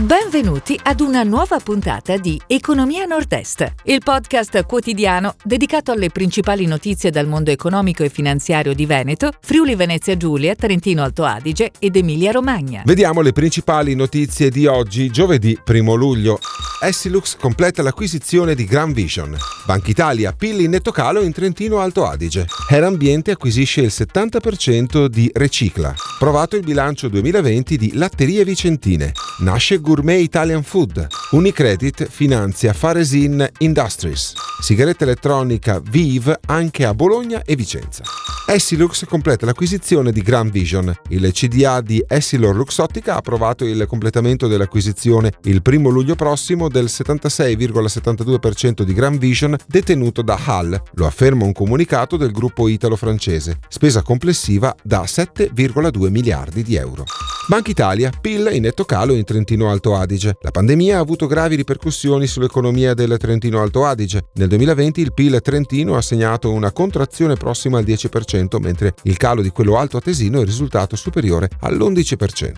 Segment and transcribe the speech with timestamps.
[0.00, 7.10] Benvenuti ad una nuova puntata di Economia Nord-Est, il podcast quotidiano dedicato alle principali notizie
[7.10, 12.30] dal mondo economico e finanziario di Veneto, Friuli Venezia Giulia, Trentino Alto Adige ed Emilia
[12.30, 12.80] Romagna.
[12.86, 16.38] Vediamo le principali notizie di oggi, giovedì 1 luglio.
[16.82, 19.36] Essilux completa l'acquisizione di Grand Vision.
[19.66, 22.46] Banca Italia, PIL in netto calo in Trentino Alto Adige.
[22.70, 25.94] Air Ambiente acquisisce il 70% di Recicla.
[26.18, 29.12] Provato il bilancio 2020 di Latterie Vicentine.
[29.40, 31.08] Nasce Gourmet Italian Food.
[31.32, 34.34] Unicredit finanzia Faresin Industries.
[34.60, 38.04] Sigaretta elettronica Vive anche a Bologna e Vicenza.
[38.52, 40.92] Essilux completa l'acquisizione di Grand Vision.
[41.10, 46.86] Il CDA di Essilor Luxottica ha approvato il completamento dell'acquisizione il 1 luglio prossimo del
[46.86, 54.02] 76,72% di Grand Vision detenuto da Hall, lo afferma un comunicato del gruppo italo-francese, spesa
[54.02, 57.04] complessiva da 7,2 miliardi di euro.
[57.50, 60.36] Banca Italia, PIL in netto calo in Trentino Alto Adige.
[60.40, 64.26] La pandemia ha avuto gravi ripercussioni sull'economia del Trentino Alto Adige.
[64.34, 69.42] Nel 2020 il PIL trentino ha segnato una contrazione prossima al 10%, mentre il calo
[69.42, 72.52] di quello alto atesino è risultato superiore all'11%.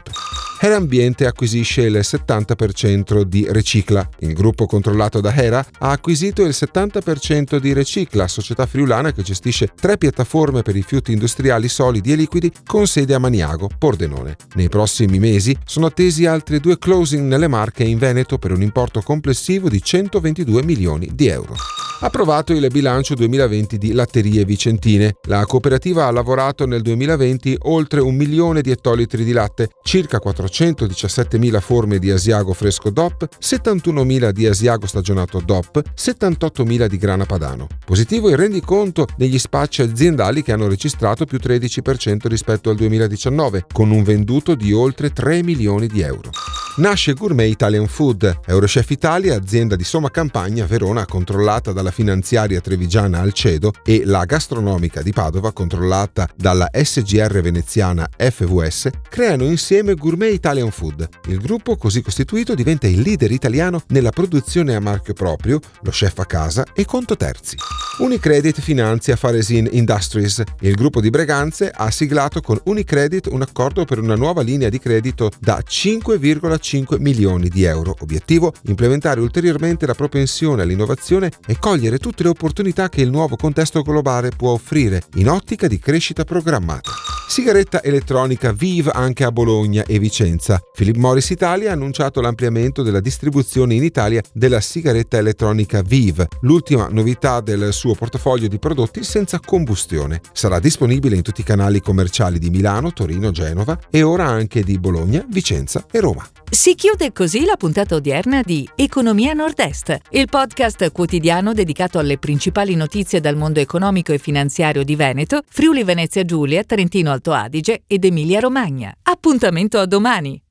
[0.65, 4.09] Hera Ambiente acquisisce il 70% di Recicla.
[4.21, 9.71] Il gruppo controllato da Hera ha acquisito il 70% di Recicla, società friulana che gestisce
[9.75, 14.37] tre piattaforme per rifiuti industriali solidi e liquidi con sede a Maniago, Pordenone.
[14.55, 19.01] Nei prossimi mesi sono attesi altri due closing nelle Marche in Veneto per un importo
[19.01, 21.57] complessivo di 122 milioni di euro
[22.03, 25.15] approvato il bilancio 2020 di Latterie Vicentine.
[25.27, 31.61] La cooperativa ha lavorato nel 2020 oltre un milione di ettolitri di latte, circa 417.000
[31.61, 37.69] forme di Asiago fresco DOP, 71.000 di Asiago stagionato DOP, 78.000 di grana padano.
[37.85, 43.91] Positivo il rendiconto degli spacci aziendali che hanno registrato più 13% rispetto al 2019, con
[43.91, 46.31] un venduto di oltre 3 milioni di euro.
[46.77, 53.21] Nasce Gourmet Italian Food, Eurochef Italia, azienda di Soma Campagna, Verona, controllata dalla finanziaria trevigiana
[53.21, 60.71] Alcedo e la gastronomica di Padova, controllata dalla SGR veneziana FVS, creano insieme Gourmet Italian
[60.71, 61.07] Food.
[61.27, 66.21] Il gruppo così costituito diventa il leader italiano nella produzione a marchio proprio, lo chef
[66.21, 67.57] a casa e conto terzi.
[67.99, 70.43] Unicredit finanzia Faresin Industries.
[70.61, 74.79] Il gruppo di Breganze ha siglato con Unicredit un accordo per una nuova linea di
[74.79, 77.95] credito da 5,5 5 milioni di euro.
[78.01, 78.55] Obiettivo?
[78.63, 84.31] Implementare ulteriormente la propensione all'innovazione e cogliere tutte le opportunità che il nuovo contesto globale
[84.31, 86.91] può offrire in ottica di crescita programmata.
[87.33, 90.61] Sigaretta elettronica Vive anche a Bologna e Vicenza.
[90.71, 96.89] Philip Morris Italia ha annunciato l'ampliamento della distribuzione in Italia della sigaretta elettronica Vive, l'ultima
[96.91, 100.21] novità del suo portafoglio di prodotti senza combustione.
[100.35, 104.79] Sarà disponibile in tutti i canali commerciali di Milano, Torino, Genova e ora anche di
[104.79, 106.29] Bologna, Vicenza e Roma.
[106.51, 112.75] Si chiude così la puntata odierna di Economia Nord-Est, il podcast quotidiano dedicato alle principali
[112.75, 118.05] notizie dal mondo economico e finanziario di Veneto, Friuli Venezia Giulia, Trentino Alto Adige ed
[118.05, 118.93] Emilia Romagna.
[119.01, 120.43] Appuntamento a domani!